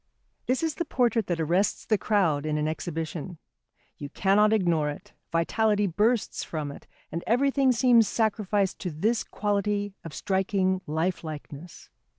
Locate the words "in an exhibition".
2.43-3.37